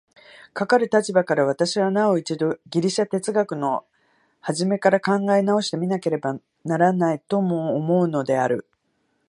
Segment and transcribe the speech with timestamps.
[0.55, 3.85] かかる立場から、私はなお一度ギリシヤ哲学の
[4.39, 8.67] 始から考え直して見なければならないとも思うのである。